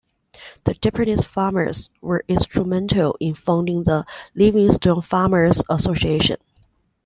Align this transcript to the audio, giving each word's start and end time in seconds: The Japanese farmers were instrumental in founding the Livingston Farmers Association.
The 0.63 0.73
Japanese 0.73 1.23
farmers 1.25 1.91
were 2.01 2.25
instrumental 2.27 3.15
in 3.19 3.35
founding 3.35 3.83
the 3.83 4.03
Livingston 4.33 5.03
Farmers 5.03 5.61
Association. 5.69 6.37